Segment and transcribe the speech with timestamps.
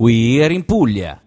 [0.00, 1.20] We are in Puglia.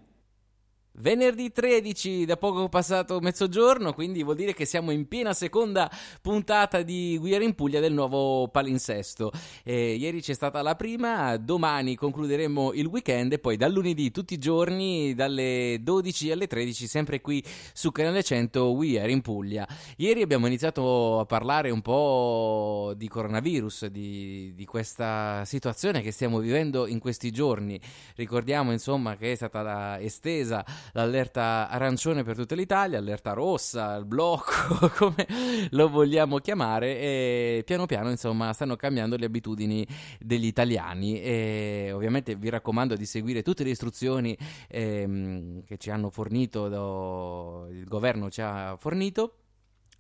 [1.04, 6.82] Venerdì 13, da poco passato mezzogiorno, quindi vuol dire che siamo in piena seconda puntata
[6.82, 9.30] di Guerra in Puglia del nuovo palinsesto.
[9.66, 14.36] Eh, ieri c'è stata la prima, domani concluderemo il weekend e poi dal lunedì tutti
[14.36, 19.68] i giorni dalle 12 alle 13 sempre qui su Canale 100 We Are in Puglia.
[19.98, 26.40] Ieri abbiamo iniziato a parlare un po' di coronavirus, di, di questa situazione che stiamo
[26.40, 27.78] vivendo in questi giorni.
[28.16, 34.90] Ricordiamo insomma che è stata estesa l'allerta arancione per tutta l'Italia, allerta rossa, il blocco,
[34.98, 35.28] come
[35.72, 39.86] lo vogliamo chiamare, e piano piano insomma stanno cambiando le abitudini
[40.20, 41.22] degli italiani.
[41.22, 47.68] E ovviamente vi raccomando di seguire tutte le istruzioni ehm, che ci hanno fornito, do,
[47.70, 49.43] il governo ci ha fornito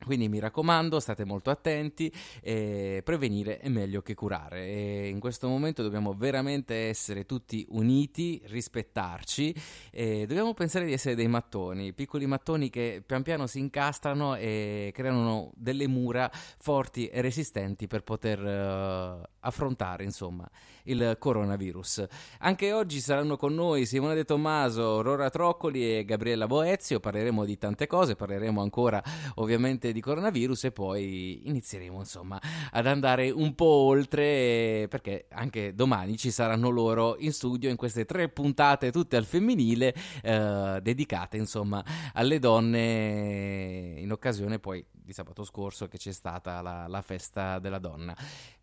[0.03, 4.65] quindi mi raccomando, state molto attenti, eh, prevenire è meglio che curare.
[4.65, 9.53] E in questo momento dobbiamo veramente essere tutti uniti, rispettarci
[9.91, 14.91] e dobbiamo pensare di essere dei mattoni, piccoli mattoni che pian piano si incastrano e
[14.93, 20.49] creano delle mura forti e resistenti per poter uh, affrontare insomma
[20.83, 22.05] il coronavirus.
[22.39, 27.57] Anche oggi saranno con noi Simone De Tommaso, Rora Troccoli e Gabriella Boezio, parleremo di
[27.57, 29.01] tante cose, parleremo ancora
[29.35, 32.39] ovviamente di coronavirus e poi inizieremo insomma
[32.71, 38.05] ad andare un po' oltre perché anche domani ci saranno loro in studio in queste
[38.05, 41.83] tre puntate tutte al femminile eh, dedicate insomma
[42.13, 47.79] alle donne in occasione poi di sabato scorso che c'è stata la, la festa della
[47.79, 48.15] donna.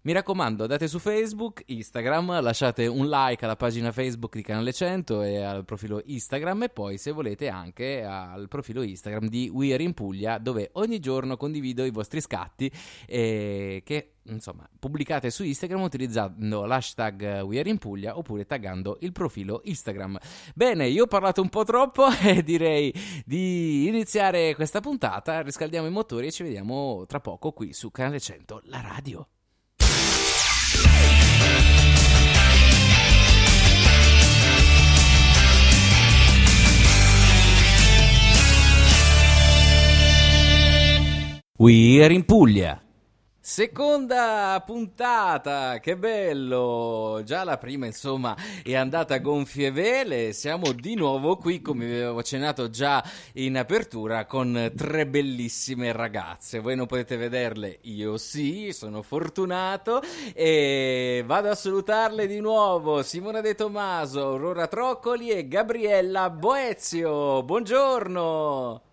[0.03, 5.23] Mi raccomando, andate su Facebook, Instagram, lasciate un like alla pagina Facebook di Canale 100
[5.23, 9.83] e al profilo Instagram e poi se volete anche al profilo Instagram di We Are
[9.83, 12.71] in Puglia dove ogni giorno condivido i vostri scatti
[13.09, 19.11] eh, che insomma pubblicate su Instagram utilizzando l'hashtag We Are in Puglia oppure taggando il
[19.11, 20.19] profilo Instagram.
[20.55, 22.95] Bene, io ho parlato un po' troppo e direi
[23.25, 28.21] di iniziare questa puntata, riscaldiamo i motori e ci vediamo tra poco qui su Canale
[28.21, 29.27] 100, la radio.
[41.61, 42.81] We are in Puglia.
[43.39, 47.21] Seconda puntata, che bello!
[47.23, 48.35] Già la prima, insomma,
[48.65, 50.33] è andata a gonfie vele.
[50.33, 53.05] Siamo di nuovo qui, come vi avevo accennato già
[53.35, 56.61] in apertura, con tre bellissime ragazze.
[56.61, 60.01] Voi non potete vederle, io sì, sono fortunato.
[60.33, 67.43] E vado a salutarle di nuovo: Simona De Tomaso, Aurora Troccoli e Gabriella Boezio.
[67.43, 68.85] Buongiorno!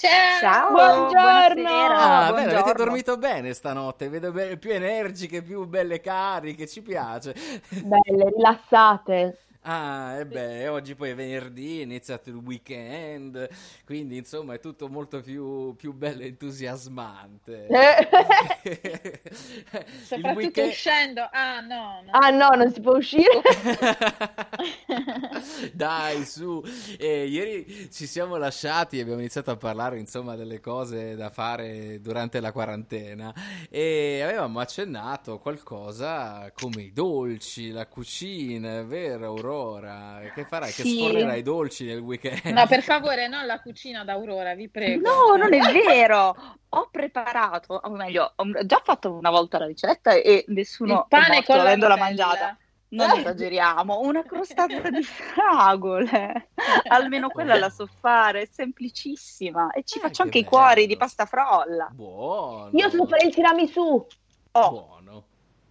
[0.00, 1.68] Ciao, Ciao, buongiorno.
[1.68, 2.34] Ah, buongiorno.
[2.34, 7.34] bene, avete dormito bene stanotte, vedo be- più energiche, più belle cariche, ci piace.
[7.68, 9.38] Belle, rilassate.
[9.62, 13.46] Ah, e beh, oggi poi è venerdì, è iniziato il weekend,
[13.84, 17.66] quindi insomma è tutto molto più, più bello e entusiasmante.
[20.02, 21.28] Soprattutto uscendo.
[21.30, 22.10] Ah, no, no.
[22.10, 23.42] ah no, non si può uscire.
[25.74, 26.62] Dai, su.
[26.98, 32.00] Eh, ieri ci siamo lasciati e abbiamo iniziato a parlare, insomma, delle cose da fare
[32.00, 33.30] durante la quarantena
[33.68, 39.48] e avevamo accennato qualcosa come i dolci, la cucina, è vero, Aurora?
[40.34, 40.72] Che farai?
[40.72, 40.96] Che Sì.
[40.96, 42.44] sfornerai i dolci nel weekend?
[42.56, 45.08] No, per favore, non la cucina d'Aurora, vi prego.
[45.08, 46.36] No, non è vero.
[46.68, 51.24] Ho preparato, o meglio, ho già fatto una volta la ricetta e nessuno Il pane
[51.26, 52.08] è morto con la avendola Nutella.
[52.26, 52.58] mangiata.
[52.92, 56.50] Non esageriamo, una crostata di fragole.
[56.88, 59.70] Almeno quella la so fare, è semplicissima.
[59.72, 60.56] E ci Eh, faccio che anche i bello.
[60.56, 61.88] cuori di pasta frolla.
[61.92, 62.70] Buono.
[62.72, 64.06] Io so fare il tiramisù
[64.52, 65.24] Oh, Buono.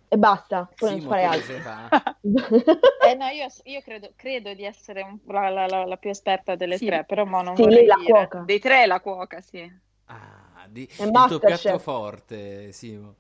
[0.10, 1.62] E basta, poi non Simo, so fare altro.
[3.02, 6.56] Eh, no, io, io credo, credo di essere un- la, la- la- la più esperta
[6.56, 6.86] delle Sì.
[6.86, 8.12] tre, però mo non Sì, vorrei la dire.
[8.14, 8.44] cuoca.
[8.44, 9.60] dei tre la cuoca, sì.
[10.08, 13.16] Ah, di, È il tuo piatto forte, Simo.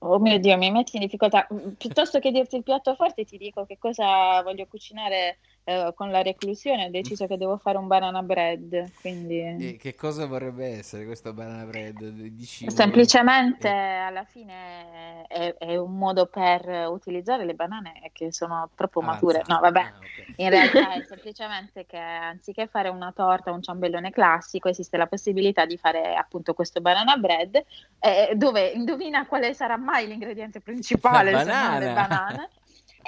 [0.00, 1.46] Oh mio Dio, mi metti in difficoltà.
[1.76, 5.38] Piuttosto che dirti il piatto forte, ti dico che cosa voglio cucinare
[5.68, 9.40] eh, con la reclusione ho deciso che devo fare un banana bread, quindi...
[9.40, 11.98] E che cosa vorrebbe essere questo banana bread?
[12.08, 18.70] Dici, Semplicemente eh, alla fine è, è un modo per utilizzare le banane che sono
[18.76, 19.42] troppo mature.
[19.48, 20.32] No, vabbè, Ah, ok.
[20.36, 25.66] in realtà è semplicemente che anziché fare una torta un ciambellone classico, esiste la possibilità
[25.66, 27.56] di fare appunto questo banana bread,
[27.98, 31.92] eh, dove indovina quale sarà mai l'ingrediente principale, La banana.
[31.92, 32.48] banane.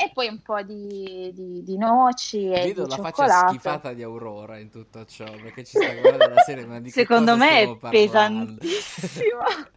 [0.00, 3.48] E poi un po' di, di- di noci e Vedo di la faccia cioccolato.
[3.48, 7.36] schifata di Aurora in tutto ciò, perché ci sta guardando la serie, ma di Secondo
[7.36, 8.60] me è parlando?
[8.60, 9.38] pesantissimo.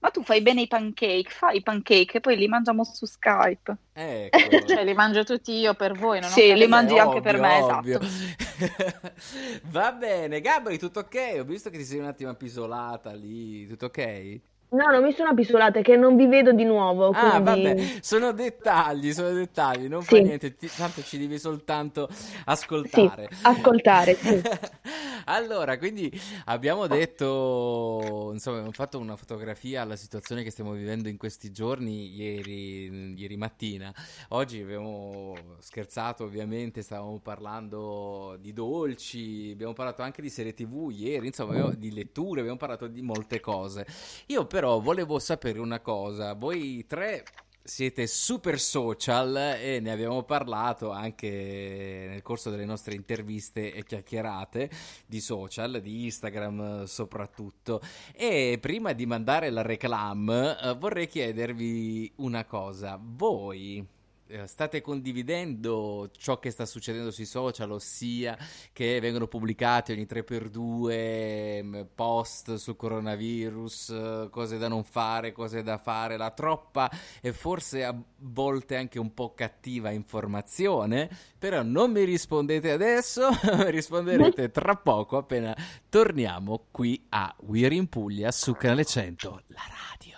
[0.00, 3.76] Ma tu fai bene i pancake, fai i pancake e poi li mangiamo su Skype.
[3.94, 4.48] Ecco.
[4.66, 7.38] Cioè, li mangio tutti io per voi, non ho Sì, li mangi Eh, anche per
[7.38, 7.98] me, ovvio.
[7.98, 8.00] esatto.
[9.64, 11.36] Va bene, Gabri, tutto ok?
[11.40, 14.40] Ho visto che ti sei un attimo appisolata lì, tutto ok?
[14.72, 17.40] No, non mi sono appisolata, che non vi vedo di nuovo, Ah, quindi...
[17.42, 20.22] vabbè, sono dettagli, sono dettagli, non fa Sì.
[20.22, 23.28] niente, ti- tanto ci devi soltanto Sì, ascoltare.
[23.42, 24.42] ascoltare, sì.
[25.26, 26.10] Allora, quindi
[26.46, 32.14] abbiamo detto, insomma, abbiamo fatto una fotografia alla situazione che stiamo vivendo in questi giorni,
[32.16, 33.92] ieri, ieri mattina.
[34.30, 41.26] Oggi abbiamo scherzato, ovviamente, stavamo parlando di dolci, abbiamo parlato anche di serie TV ieri,
[41.26, 43.86] insomma, abbiamo- di letture, abbiamo parlato di molte cose.
[44.26, 47.24] Io però volevo sapere una cosa, voi tre
[47.64, 54.68] siete super social e ne abbiamo parlato anche nel corso delle nostre interviste e chiacchierate
[55.06, 57.80] di social, di Instagram eh, soprattutto.
[58.14, 62.98] E prima di mandare la reclam, eh, vorrei chiedervi una cosa.
[63.00, 64.00] Voi
[64.46, 68.36] state condividendo ciò che sta succedendo sui social, ossia
[68.72, 75.62] che vengono pubblicati ogni 3x2 mm, post sul coronavirus, eh, cose da non fare, cose
[75.62, 76.90] da fare, la troppa
[77.20, 83.28] e forse a volte anche un po' cattiva informazione, però non mi rispondete adesso,
[83.66, 85.56] risponderete tra poco appena
[85.88, 90.11] torniamo qui a We're in Puglia su Canale 100, la radio.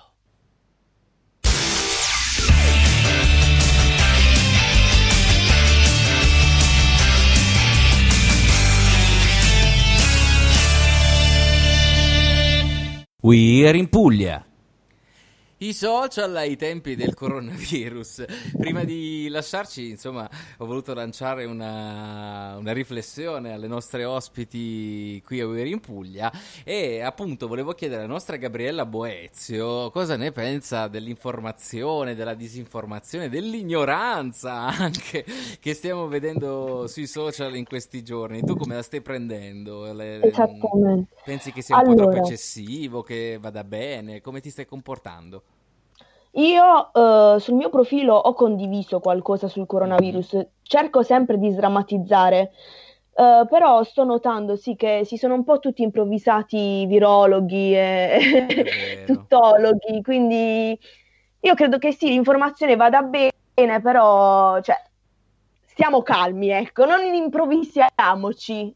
[13.24, 14.44] We're in Puglia.
[15.58, 18.24] I social ai tempi del coronavirus.
[18.58, 20.28] Prima di lasciarci, insomma,
[20.58, 26.30] ho voluto lanciare una, una riflessione alle nostre ospiti qui a We're in Puglia
[26.64, 34.52] e appunto volevo chiedere alla nostra Gabriella Boezio cosa ne pensa dell'informazione, della disinformazione, dell'ignoranza
[34.66, 35.24] anche
[35.60, 38.42] che stiamo vedendo sui social in questi giorni.
[38.42, 39.90] Tu come la stai prendendo?
[39.92, 41.14] Le- Esattamente.
[41.24, 42.26] Pensi che sia un po' troppo Allora.
[42.26, 44.20] eccessivo, che vada bene?
[44.20, 45.42] Come ti stai comportando?
[46.36, 52.50] Io eh, sul mio profilo ho condiviso qualcosa sul coronavirus, cerco sempre di sdrammatizzare,
[53.14, 60.02] eh, però sto notando sì che si sono un po' tutti improvvisati virologhi e tuttologhi,
[60.02, 60.78] quindi
[61.40, 64.76] io credo che sì, l'informazione vada bene, però cioè,
[65.66, 68.74] stiamo calmi, ecco, non improvvisiamoci.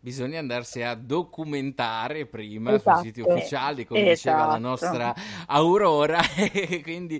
[0.00, 2.98] Bisogna andarsi a documentare prima Esatto.
[3.00, 4.58] sui siti ufficiali, come diceva la Esatto.
[4.60, 5.14] nostra
[5.48, 6.20] Aurora,
[6.52, 7.18] e quindi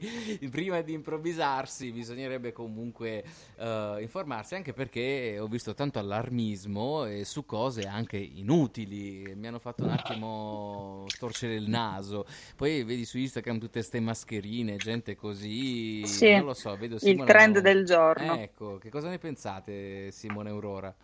[0.48, 3.24] prima di improvvisarsi bisognerebbe comunque
[3.56, 9.58] eh, informarsi, anche perché ho visto tanto allarmismo e su cose anche inutili, mi hanno
[9.58, 12.26] fatto un attimo storcere il naso.
[12.54, 17.00] Poi vedi su Instagram tutte ste mascherine, gente così, Sì, non lo so, vedo il
[17.00, 18.34] Simone trend non- del giorno.
[18.36, 20.94] Ecco, che cosa ne pensate Simone Aurora?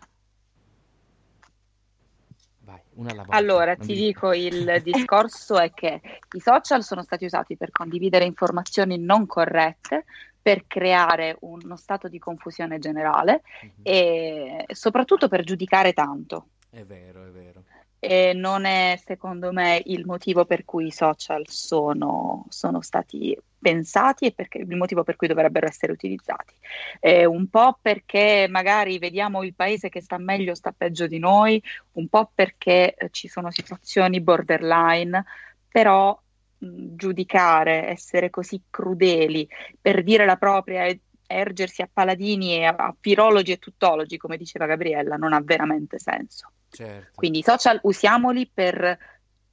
[2.65, 2.81] Vai.
[3.29, 6.01] Allora, ti dico, il discorso è che
[6.35, 10.05] i social sono stati usati per condividere informazioni non corrette,
[10.41, 13.69] per creare uno stato di confusione generale Mhm.
[13.83, 16.49] e soprattutto per giudicare tanto.
[16.69, 17.63] È vero, è vero.
[17.99, 24.25] E non è, secondo me, il motivo per cui i social sono, sono stati pensati
[24.25, 26.53] e perché, il motivo per cui dovrebbero essere utilizzati.
[26.99, 31.17] Eh, un po' perché magari vediamo il paese che sta meglio o sta peggio di
[31.17, 31.61] noi,
[31.93, 35.23] un po' perché eh, ci sono situazioni borderline,
[35.67, 36.17] però
[36.57, 39.47] giudicare, essere così crudeli
[39.79, 44.65] per dire la propria e ergersi a paladini e a, virologi e tuttologi, come diceva
[44.65, 46.51] Gabriella, non ha veramente senso.
[46.69, 47.11] Certo.
[47.15, 48.97] Quindi i social usiamoli per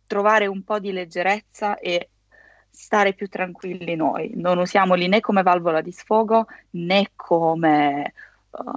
[0.07, 2.11] trovare un po' di leggerezza e
[2.69, 4.33] stare più tranquilli noi.
[4.35, 8.13] Non usiamoli né come valvola di sfogo né come eh,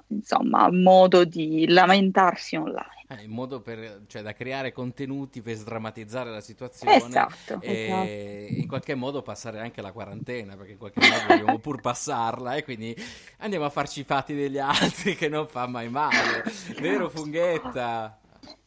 [0.07, 2.94] insomma modo di lamentarsi online.
[3.07, 7.59] Eh, in modo per, cioè, da creare contenuti per sdrammatizzare la situazione Esatto.
[7.61, 12.55] e in qualche modo passare anche la quarantena, perché in qualche modo dobbiamo pur passarla
[12.55, 12.95] e quindi
[13.39, 16.43] andiamo a farci i fatti degli altri che non fa mai male.
[16.79, 18.19] Vero Funghetta?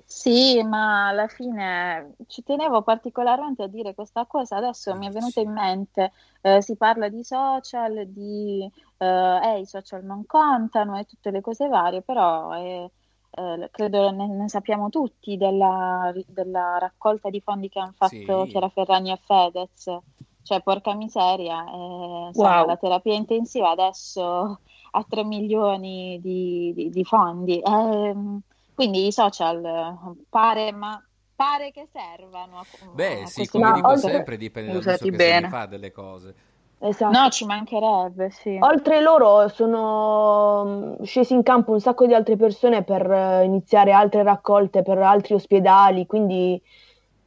[0.04, 4.57] Sì, ma alla fine ci tenevo particolarmente a dire questa cosa.
[4.57, 9.66] Adesso mi è venuta in mente, eh, si parla di social, di eh, eh, i
[9.66, 12.90] social non contano e tutte le cose varie, però eh,
[13.30, 18.50] eh, credo ne, ne sappiamo tutti della, della raccolta di fondi che hanno fatto Sì.
[18.50, 19.99] Chiara Ferragni e Fedez.
[20.42, 22.66] Cioè, porca miseria, eh, insomma, Wow.
[22.68, 24.61] la terapia intensiva adesso
[24.92, 27.61] ha 3 milioni di, di- di fondi.
[27.61, 28.40] Ehm,
[28.75, 30.99] quindi i social eh, pare, ma
[31.35, 35.11] pare che servano a, Beh, a sì, come No, dico oltre- sempre, dipende dall'uso usati
[35.11, 35.49] che se ne bene.
[35.49, 36.35] fa delle cose.
[36.80, 37.18] Esatto.
[37.18, 38.56] No, ci mancherebbe, sì.
[38.61, 43.92] Oltre loro sono mm, scesi in campo un sacco di altre persone per eh, iniziare
[43.92, 46.61] altre raccolte per altri ospedali, quindi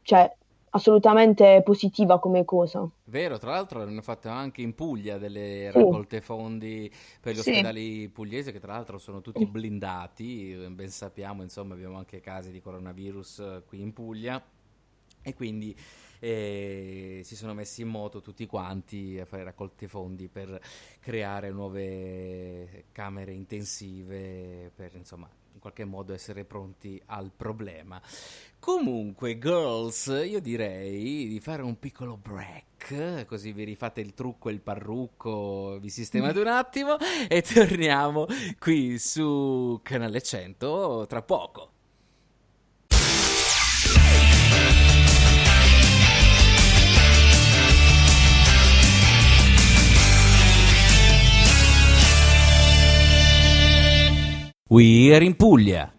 [0.03, 0.33] cioè,
[0.69, 2.87] assolutamente positiva come cosa.
[3.05, 5.77] Vero, tra l'altro hanno fatto anche in Puglia delle Sì.
[5.77, 6.89] raccolte fondi
[7.19, 7.49] per gli Sì.
[7.49, 12.61] ospedali pugliesi che tra l'altro sono tutti blindati, ben sappiamo, insomma abbiamo anche casi di
[12.61, 14.41] coronavirus eh, qui in Puglia
[15.23, 15.75] e quindi
[16.21, 20.61] eh, si sono messi in moto tutti quanti a fare raccolte fondi per
[20.99, 27.99] creare nuove camere intensive per insomma in qualche modo essere pronti al problema.
[28.59, 34.53] Comunque, girls, io direi di fare un piccolo break, così vi rifate il trucco e
[34.53, 36.97] il parrucco, vi sistemate un attimo
[37.27, 38.27] e torniamo
[38.59, 41.70] qui su Canale 100 tra poco.
[54.71, 55.91] We are in Puglia.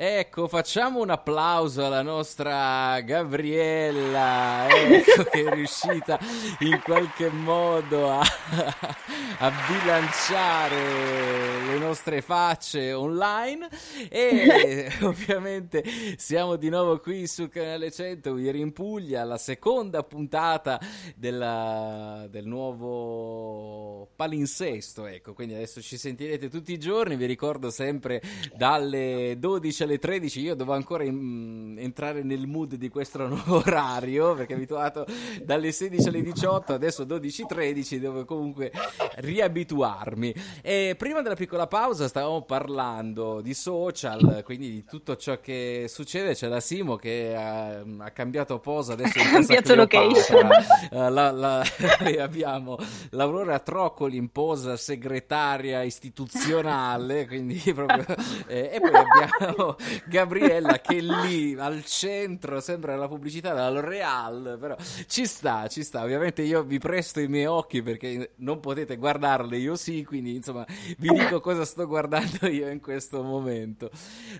[0.00, 6.16] Ecco, facciamo un applauso alla nostra Gabriella, ecco che è riuscita
[6.60, 13.68] in qualche modo a, a bilanciare le nostre facce online.
[14.08, 15.82] E ovviamente
[16.16, 20.78] siamo di nuovo qui su Canale 100, ieri in Puglia, la seconda puntata
[21.16, 28.22] della- del nuovo palinsesto, ecco, quindi adesso ci sentirete tutti i giorni, vi ricordo sempre
[28.54, 34.34] dalle 12 alle 13, io devo ancora in- entrare nel mood di questo nuovo orario,
[34.34, 35.06] perché abituato
[35.42, 38.70] dalle 16 alle 18, adesso 12-13, devo comunque
[39.16, 40.34] riabituarmi.
[40.62, 46.34] E prima della piccola pausa stavamo parlando di social, quindi di tutto ciò che succede,
[46.34, 50.48] c'è la Simo che ha, ha cambiato posa adesso Ha cambiato location.
[50.90, 51.62] La- la-
[52.18, 52.76] abbiamo
[53.10, 58.04] l'Aurora Troccoli in posa segretaria istituzionale, quindi proprio,
[58.48, 64.76] eh, e poi abbiamo Gabriella che lì al centro, sembra la pubblicità della L'Oreal, però
[65.06, 66.02] ci sta, ci sta.
[66.02, 70.66] Ovviamente io vi presto i miei occhi perché non potete guardarle, io sì, quindi insomma
[70.98, 73.90] vi dico cosa sto guardando io in questo momento.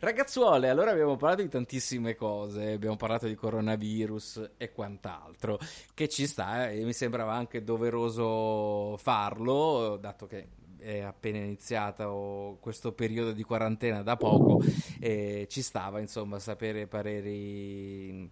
[0.00, 5.58] Ragazzuole, allora abbiamo parlato di tantissime cose, abbiamo parlato di coronavirus e quant'altro,
[5.94, 10.48] che ci sta eh, e mi sembrava anche doveroso farlo, dato che
[10.88, 14.62] è appena iniziato questo periodo di quarantena da poco
[14.98, 18.30] e ci stava insomma sapere pareri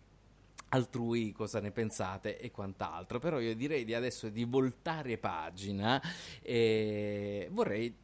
[0.69, 6.01] altrui cosa ne pensate e quant'altro però io direi di adesso di voltare pagina
[6.41, 7.95] e vorrei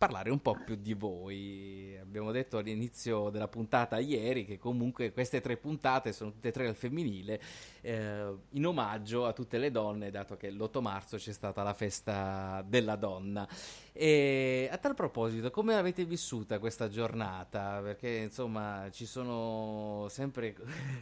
[0.00, 1.96] parlare un po' più di voi.
[2.00, 6.66] Abbiamo detto all'inizio della puntata ieri che comunque queste tre puntate sono tutte e tre
[6.68, 7.40] al femminile,
[7.82, 12.62] eh, in omaggio a tutte le donne, dato che l'8 marzo c'è stata la festa
[12.66, 13.48] della donna.
[13.92, 17.80] E a tal proposito, come avete vissuta questa giornata?
[17.82, 20.54] Perché insomma ci sono sempre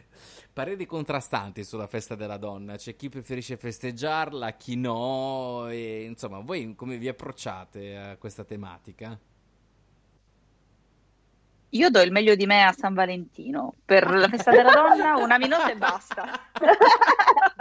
[0.53, 2.75] pareri contrastanti sulla festa della donna.
[2.75, 5.67] C'è chi preferisce festeggiarla, chi no.
[5.69, 9.17] E insomma, voi come vi approcciate a questa tematica?
[11.73, 13.73] Io do il meglio di me a San Valentino.
[13.85, 16.39] Per la festa della donna, una minuta e basta.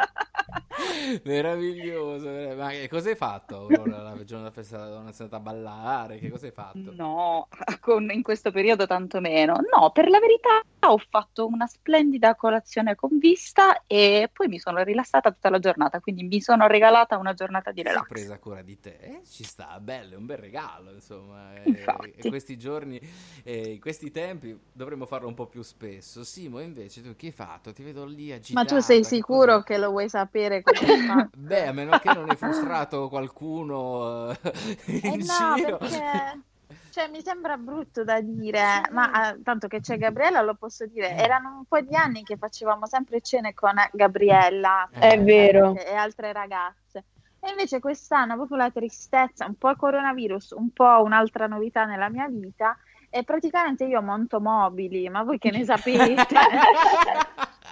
[1.24, 5.12] Meraviglioso, ma che cosa hai fatto Aurora, la giorno della festa della donna?
[5.12, 6.18] Sei andata a ballare?
[6.18, 6.96] Che cosa hai fatto?
[6.98, 7.48] No,
[7.80, 9.56] con- in questo periodo tanto meno.
[9.74, 14.82] No, per la verità ho fatto una splendida colazione con vista e poi mi sono
[14.82, 18.06] rilassata tutta la giornata, quindi mi sono regalata una giornata di Si è relax.
[18.06, 21.54] presa cura di te, Eh, ci sta, bello, è un bel regalo, insomma.
[21.56, 22.12] eh, Infatti.
[22.14, 23.00] E questi giorni,
[23.44, 26.22] eh, in questi tempi, dovremmo farlo un po' più spesso.
[26.22, 27.72] Simo, invece, tu che hai fatto?
[27.72, 28.66] Ti vedo lì Ma agitata.
[28.66, 29.62] tu sei sicuro cos'è?
[29.62, 30.62] che lo vuoi sapere?
[31.36, 34.38] Beh, a meno che non hai frustrato qualcuno eh,
[34.86, 35.76] Eh in no, giro.
[35.78, 36.40] perché
[36.90, 41.14] Cioè, mi sembra brutto da dire, ma eh, tanto che c'è Gabriella lo posso dire.
[41.16, 45.76] Erano un po' di anni che facevamo sempre cene con Gabriella È eh, vero.
[45.76, 47.04] e altre ragazze.
[47.40, 52.08] E invece quest'anno, proprio la tristezza, un po' il coronavirus, un po' un'altra novità nella
[52.08, 52.76] mia vita,
[53.10, 56.26] e praticamente io monto mobili, ma voi che ne sapete?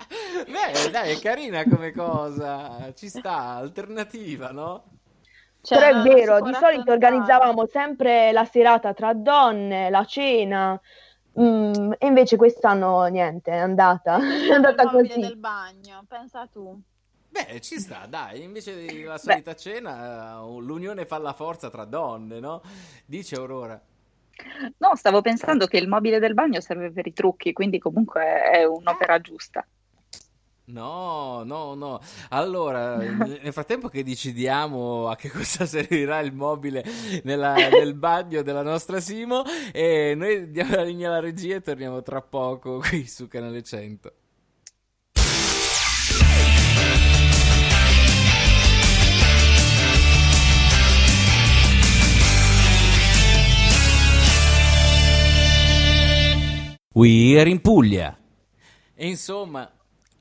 [0.08, 2.92] Beh, dai, è carina come cosa.
[2.94, 4.84] Ci sta, alternativa, no?
[5.60, 10.80] Cioè, Però è vero, di solito organizzavamo sempre la serata tra donne, la cena,
[11.40, 14.16] mm, e invece quest'anno niente, è andata,
[14.48, 15.20] è andata Il mobile così.
[15.20, 16.80] del bagno, pensa tu.
[17.28, 22.38] Beh, ci sta, dai, invece della solita cena, eh, l'unione fa la forza tra donne,
[22.38, 22.62] no?
[23.04, 23.80] Dice Aurora.
[24.78, 28.64] No, stavo pensando che il mobile del bagno serve per i trucchi, quindi comunque è
[28.64, 29.66] un'opera giusta.
[30.68, 32.00] No, no, no.
[32.30, 36.84] Allora, nel frattempo che decidiamo a che cosa servirà il mobile
[37.22, 42.02] nella- nel bagno della nostra Simo, e noi diamo la linea alla regia e torniamo
[42.02, 44.12] tra poco qui su Canale 100.
[56.94, 58.16] We're in Puglia.
[58.94, 59.70] E insomma,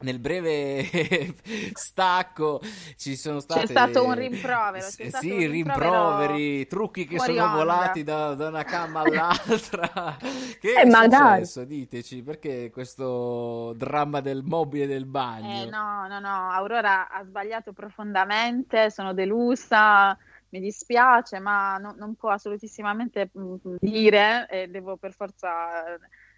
[0.06, 0.88] nel breve
[1.74, 2.62] stacco
[2.96, 3.66] ci sono state...
[3.66, 7.58] stato un rimprovero, c'è stato sì, un rimproveri, trucchi che sono onda.
[7.58, 10.18] volati da, da una camma all'altra.
[10.62, 11.44] che Eh, è ma dai.
[11.44, 11.66] successo?
[11.66, 15.64] Diteci, perché questo dramma del mobile del bagno?
[15.64, 20.18] Eh, no, no, no, Aurora ha sbagliato profondamente, sono delusa,
[20.50, 23.32] mi dispiace, ma no- non può assolutissimamente
[23.80, 25.48] dire, e devo per forza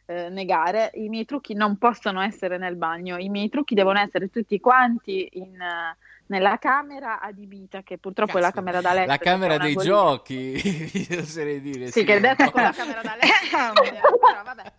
[0.08, 4.30] eh, negare, i miei trucchi non possono essere nel bagno, i miei trucchi devono essere
[4.30, 5.98] tutti quanti in, eh,
[6.28, 9.08] nella camera adibita, che purtroppo è la camera da letto.
[9.08, 9.94] La che camera dei golina.
[9.94, 10.52] giochi,
[11.10, 11.92] vi oserei dire.
[11.92, 13.82] Sì, che è detta con la camera da letto,
[14.20, 14.74] però vabbè.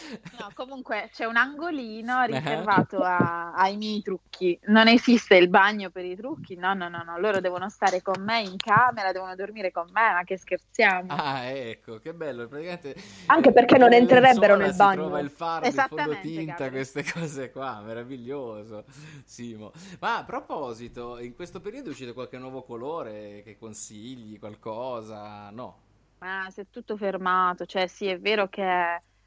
[0.38, 4.58] No, comunque c'è un angolino riservato a- ai miei trucchi.
[4.64, 6.56] Non esiste il bagno per i trucchi.
[6.56, 7.18] No, no, no, no.
[7.18, 10.12] Loro devono stare con me in camera, devono dormire con me.
[10.12, 11.16] Ma che scherziamo?
[11.16, 12.46] Ah, ecco, che bello.
[12.48, 12.94] Praticamente,
[13.26, 14.88] Anche perché non nelle entrerebbero nel si bagno.
[14.88, 16.70] trova il fardo, il Esattamente, fondotinta, Gabri.
[16.70, 18.84] queste cose qua, meraviglioso.
[19.24, 19.72] Simo.
[20.00, 25.50] Ma a proposito, in questo periodo è uscito qualche nuovo colore che consigli, qualcosa?
[25.50, 25.82] No.
[26.18, 27.66] Ma si è tutto fermato.
[27.66, 28.62] Cioè, sì, è vero che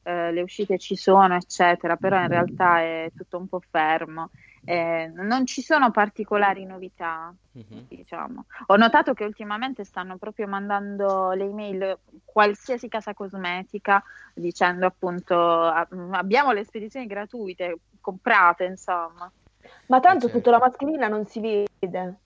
[0.07, 4.29] eh, le uscite ci sono, eccetera, però in realtà è tutto un po' fermo.
[4.63, 7.33] Eh, non ci sono particolari novità.
[7.51, 7.85] Mhm.
[7.89, 8.45] diciamo.
[8.67, 15.87] Ho notato che ultimamente stanno proprio mandando le email qualsiasi casa cosmetica dicendo appunto "Ah,
[16.11, 19.31] abbiamo le spedizioni gratuite, comprate, insomma.
[19.87, 20.35] Ma tanto certo.
[20.37, 22.19] sotto la mascherina non si vede.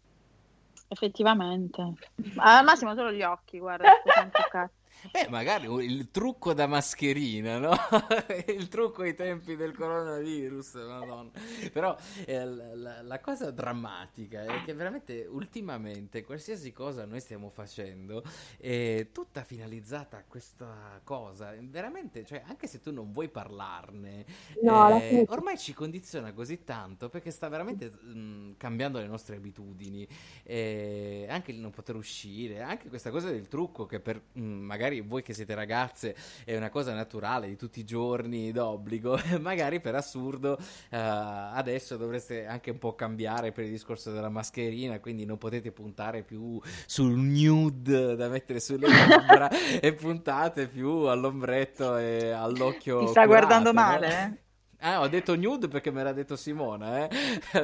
[0.87, 1.93] Effettivamente.
[2.37, 4.73] Al massimo solo gli occhi, guarda, si sono toccati.
[5.09, 7.71] Beh, magari il trucco da mascherina, no?
[8.47, 11.31] Il trucco ai tempi del coronavirus, madonna.
[11.73, 18.23] Però eh, la, la- cosa drammatica è che veramente ultimamente qualsiasi cosa noi stiamo facendo
[18.57, 21.53] è tutta finalizzata a questa cosa.
[21.59, 24.25] Veramente, cioè, anche se tu non vuoi parlarne,
[24.61, 30.07] No, eh, ormai ci condiziona così tanto perché sta veramente mh, cambiando le nostre abitudini.
[30.43, 34.90] Eh, anche il non poter uscire, anche questa cosa del trucco che per mh, magari
[34.99, 39.95] voi che siete ragazze è una cosa naturale di tutti i giorni d'obbligo, magari per
[39.95, 40.57] assurdo
[40.89, 45.71] eh, adesso dovreste anche un po' cambiare per il discorso della mascherina, quindi non potete
[45.71, 53.07] puntare più sul nude da mettere sulle labbra e puntate più all'ombretto e all'occhio Ti
[53.07, 53.81] sta curato, guardando no?
[53.81, 54.49] male, eh?
[54.83, 57.09] Ah, ho detto nude perché me l'ha detto Simona, eh?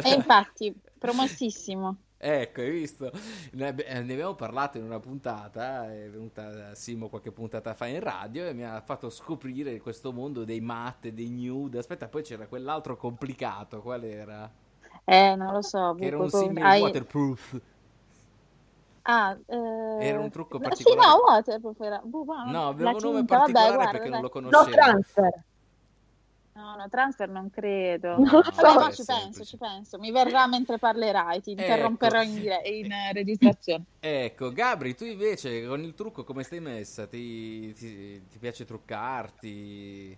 [0.04, 1.98] E infatti, promossissimo.
[2.20, 3.12] Ecco, hai visto?
[3.54, 8.00] Ne, eh, ne abbiamo parlato in una puntata, è venuta Simo qualche puntata fa in
[8.00, 11.78] radio e mi ha fatto scoprire questo mondo dei matte, dei nude.
[11.80, 14.52] Aspetta, poi c'era quell'altro complicato, qual era?
[15.06, 15.96] Eh, non lo so.
[15.96, 17.62] Che era un simile hai- waterproof.
[19.04, 21.02] Ah, eh, Era un trucco no, particolare.
[21.10, 22.02] Sì, no, waterproof era.
[22.26, 24.22] ma- No, aveva un nome cinta, vabbè, particolare guarda, perché non dai.
[24.22, 24.72] lo No conoscevo.
[24.72, 25.44] transfer.
[26.58, 28.16] No, no, transfer non credo.
[28.18, 28.74] Non Vabbè, so.
[28.74, 30.00] ma è ci penso, ci penso.
[30.00, 31.62] Mi verrà mentre parlerai, ti Ecco.
[31.62, 33.84] interromperò in, dire- in, eh, registrazione.
[34.00, 37.06] Ecco, Gabri, tu invece con il trucco come stai messa?
[37.06, 40.18] Ti, ti- ti piace truccarti?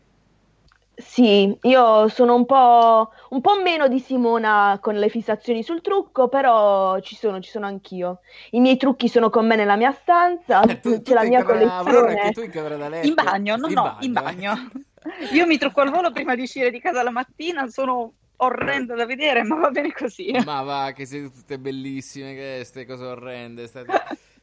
[1.00, 6.28] Sì, io sono un po', un po' meno di Simona con le fissazioni sul trucco,
[6.28, 8.20] però ci sono, ci sono anch'io.
[8.52, 11.30] I miei trucchi sono con me nella mia stanza, Eh, tu- tu c'è la in
[11.30, 12.32] mia camera- Aurora, anche collezione.
[12.34, 13.08] tu in camera da letto?
[13.08, 14.22] In bagno, no, no, in eh.
[14.22, 14.54] bagno.
[15.32, 19.06] Io mi trucco al volo prima di uscire di casa la mattina, sono orrenda da
[19.06, 20.32] vedere, ma va bene così.
[20.46, 23.68] Ma va, che siete tutte bellissime, che ste cose orrende.
[23.68, 23.92] State,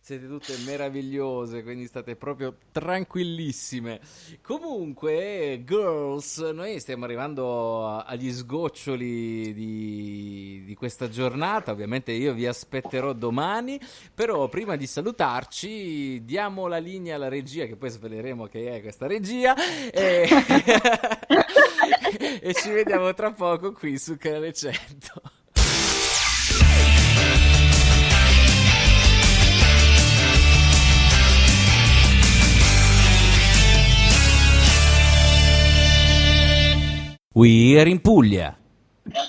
[0.07, 3.99] siete tutte meravigliose, quindi state proprio tranquillissime.
[4.40, 13.14] Comunque, girls, noi stiamo arrivando agli sgoccioli di, di questa giornata, ovviamente io vi aspetterò
[13.14, 13.81] domani,
[14.14, 19.09] però prima di salutarci diamo la linea alla regia, che poi sveleremo che è questa
[19.09, 19.57] regia,
[19.90, 20.29] e,
[22.42, 25.36] e ci vediamo tra poco qui su Canale 100.
[37.37, 38.57] We are in Puglia.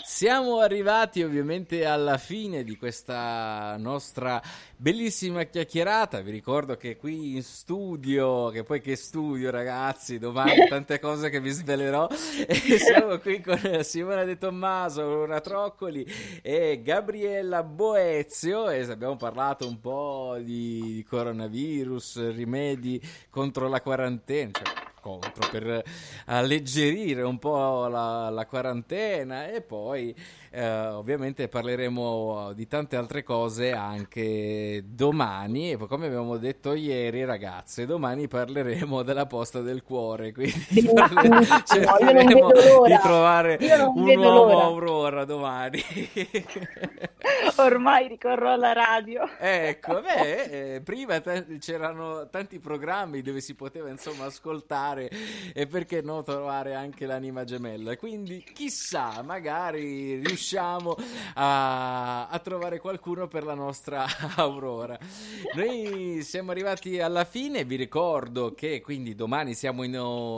[0.05, 4.41] Siamo arrivati ovviamente alla fine di questa nostra
[4.77, 6.21] bellissima chiacchierata.
[6.21, 11.41] Vi ricordo che qui in studio, che poi che studio ragazzi, domani tante cose che
[11.41, 12.07] vi svelerò.
[12.47, 16.07] E siamo qui con Simona De Tommaso, Aurora Troccoli
[16.41, 24.51] e Gabriella Boezio e abbiamo parlato un po' di coronavirus, rimedi contro la quarantena.
[24.53, 25.83] Cioè, contro per
[26.25, 30.13] alleggerire un po' la, la quarantena e poi
[30.49, 35.71] eh, ovviamente parleremo di tante altre cose anche domani.
[35.71, 42.51] E come abbiamo detto ieri ragazze domani parleremo della posta del cuore quindi parle- cercheremo
[42.51, 43.57] di trovare
[43.95, 44.63] un uomo l'ora.
[44.63, 45.81] Aurora domani.
[47.57, 49.27] Ormai ricorro alla radio.
[49.39, 55.09] Ecco beh eh, prima t- c'erano tanti programmi dove si poteva insomma ascoltare
[55.53, 57.95] e perché no trovare anche l'anima gemella.
[57.97, 60.95] Quindi chissà magari riusciremo riusciamo
[61.33, 64.05] a, a, trovare qualcuno per la nostra
[64.37, 64.97] Aurora.
[65.55, 69.93] Noi siamo arrivati alla fine, vi ricordo che quindi domani siamo in,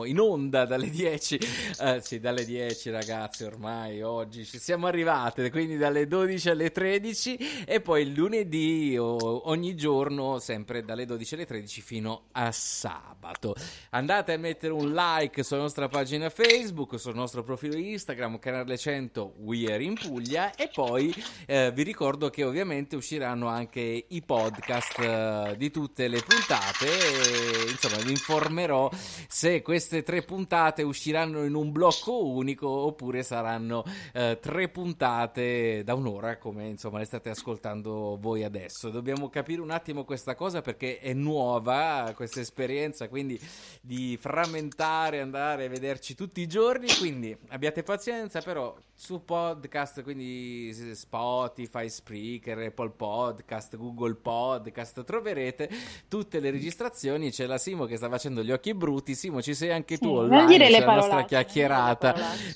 [0.05, 1.39] in onda dalle 10,
[1.81, 7.65] eh, sì dalle 10 ragazzi ormai oggi ci siamo arrivate, quindi dalle 12 alle 13
[7.65, 13.53] e poi lunedì ogni giorno sempre dalle 12 alle 13 fino a sabato.
[13.89, 19.33] Andate a mettere un like sulla nostra pagina Facebook, sul nostro profilo Instagram, canale 100
[19.39, 21.13] We Are in Puglia e poi
[21.45, 27.69] eh, vi ricordo che ovviamente usciranno anche i podcast eh, di tutte le puntate e,
[27.69, 28.89] insomma vi informerò
[29.28, 35.93] se queste tre puntate usciranno in un blocco unico oppure saranno eh, tre puntate da
[35.93, 38.89] un'ora come insomma le state ascoltando voi adesso.
[38.89, 43.39] Dobbiamo capire un attimo questa cosa perché è nuova questa esperienza quindi
[43.82, 46.88] di frammentare andare a vederci tutti i giorni.
[46.97, 55.70] Quindi abbiate pazienza però su podcast, quindi Spotify, Spreaker, Apple Podcast, Google Podcast, troverete
[56.08, 57.32] tutte le registrazioni.
[57.32, 59.15] C'è la Simo che sta facendo gli occhi brutti.
[59.15, 60.38] Simo, ci sei anche tu sì, online?
[60.38, 62.15] Non dire c'è le la nostra chiacchierata.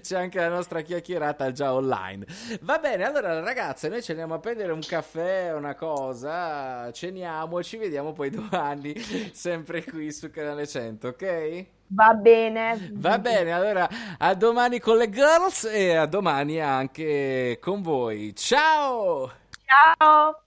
[0.00, 2.26] c'è anche la nostra chiacchierata già online.
[2.60, 7.64] Va bene, allora ragazze, noi ci andiamo a prendere un caffè, una cosa, ceniamo e
[7.64, 8.94] ci vediamo poi domani,
[9.32, 11.66] sempre qui su Canale 100, ok?
[11.88, 12.90] Va bene.
[12.94, 18.34] Va bene, allora a domani con le girls e a domani anche con voi.
[18.34, 19.30] Ciao!
[19.64, 20.42] Ciao!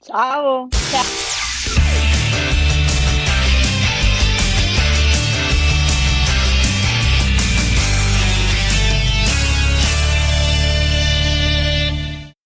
[0.00, 0.68] Ciao!
[0.70, 1.30] Ciao.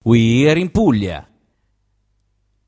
[0.05, 1.27] We are in Puglia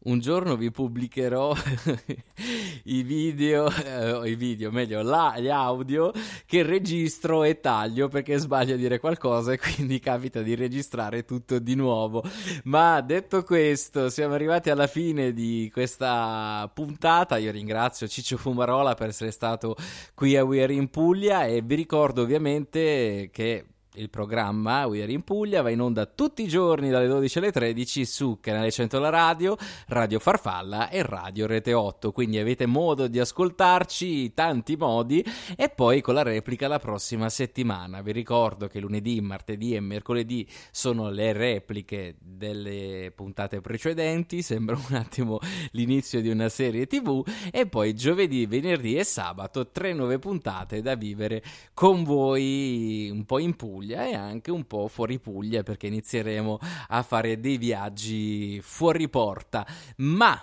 [0.09, 1.55] un giorno vi pubblicherò
[2.85, 6.13] i video, eh, i video, meglio, la, gli audio
[6.47, 11.59] che registro e taglio perché sbaglio a dire qualcosa e quindi capita di registrare tutto
[11.59, 12.25] di nuovo.
[12.65, 17.37] Ma detto questo, siamo arrivati alla fine di questa puntata.
[17.37, 19.77] Io ringrazio Ciccio Fumarola per essere stato
[20.15, 23.65] qui a We Are in Puglia e vi ricordo ovviamente che
[23.99, 27.51] il programma We Are in Puglia va in onda tutti i giorni dalle 12 alle
[27.51, 29.57] 13 su Canale 100 La Radio,
[29.89, 35.25] Radio Farfalla e Radio Rete 8, quindi avete modo di ascoltarci tanti modi
[35.57, 38.01] e poi con la replica la prossima settimana.
[38.01, 44.95] Vi ricordo che lunedì, martedì e mercoledì sono le repliche delle puntate precedenti, sembra un
[44.95, 45.41] attimo
[45.73, 50.95] l'inizio di una serie TV e poi giovedì, venerdì e sabato tre nuove puntate da
[50.95, 51.43] vivere
[51.75, 56.59] con voi un po' in Puglia Puglia e anche un po' fuori Puglia perché inizieremo
[56.89, 59.67] a fare dei viaggi fuori porta.
[59.97, 60.41] Ma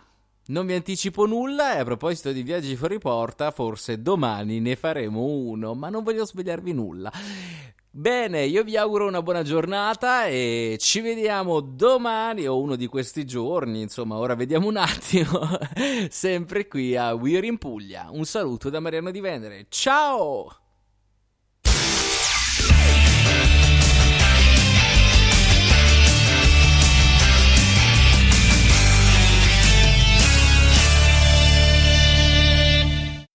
[0.48, 5.24] non vi anticipo nulla e a proposito di viaggi fuori porta, forse domani ne faremo
[5.24, 7.12] uno, ma non voglio svegliarvi nulla.
[7.90, 13.26] Bene, io vi auguro una buona giornata e ci vediamo domani o uno di questi
[13.26, 15.48] giorni, insomma, ora vediamo un attimo,
[16.10, 18.08] sempre qui a We're in Puglia.
[18.12, 19.68] Un saluto da Mariano Di Venere.
[19.70, 20.65] Ciao!